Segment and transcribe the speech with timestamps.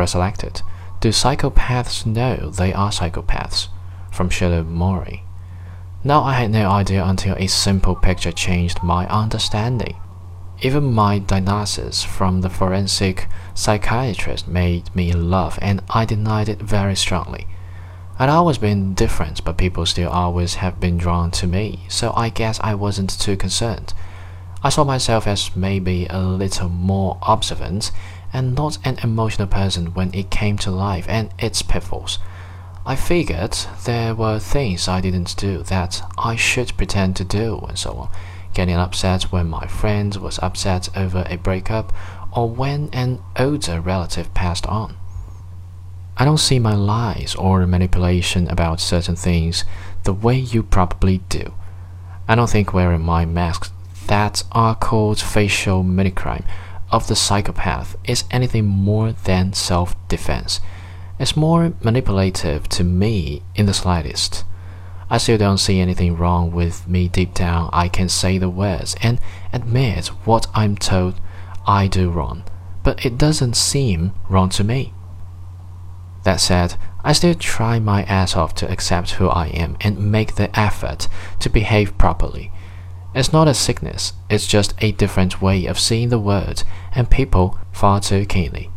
[0.00, 0.62] are selected.
[1.00, 3.68] Do psychopaths know they are psychopaths?
[4.10, 5.22] From Sheila Mori.
[6.02, 9.96] Now I had no idea until a simple picture changed my understanding.
[10.62, 16.96] Even my diagnosis from the forensic psychiatrist made me laugh, and I denied it very
[16.96, 17.46] strongly.
[18.18, 22.30] I'd always been different, but people still always have been drawn to me, so I
[22.30, 23.92] guess I wasn't too concerned.
[24.62, 27.92] I saw myself as maybe a little more observant
[28.32, 32.18] and not an emotional person when it came to life and its pitfalls.
[32.84, 33.52] I figured
[33.84, 38.10] there were things I didn't do that I should pretend to do and so on.
[38.54, 41.92] Getting upset when my friend was upset over a breakup
[42.32, 44.96] or when an older relative passed on.
[46.16, 49.64] I don't see my lies or manipulation about certain things
[50.04, 51.54] the way you probably do.
[52.28, 53.70] I don't think wearing my masks
[54.06, 56.42] that are called facial mimicry
[56.90, 60.60] of the psychopath is anything more than self defense.
[61.18, 64.44] It's more manipulative to me in the slightest.
[65.08, 67.70] I still don't see anything wrong with me deep down.
[67.72, 69.20] I can say the words and
[69.52, 71.20] admit what I'm told
[71.66, 72.42] I do wrong,
[72.82, 74.92] but it doesn't seem wrong to me.
[76.24, 80.34] That said, I still try my ass off to accept who I am and make
[80.34, 81.06] the effort
[81.38, 82.50] to behave properly.
[83.16, 86.64] It's not a sickness, it's just a different way of seeing the world
[86.94, 88.70] and people far too keenly.